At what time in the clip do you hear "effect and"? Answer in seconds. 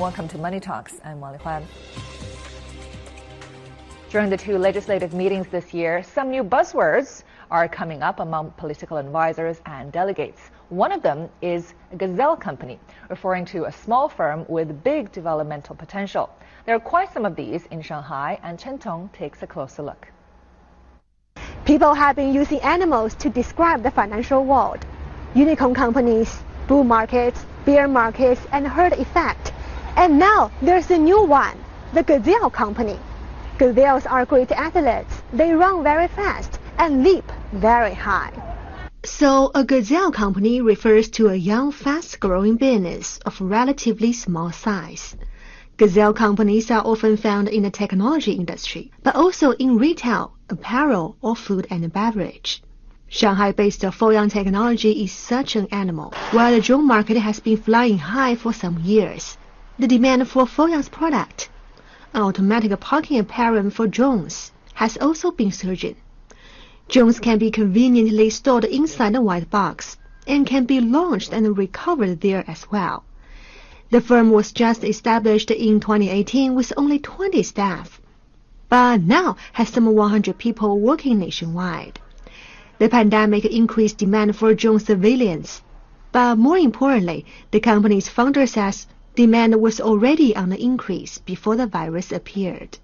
28.94-30.18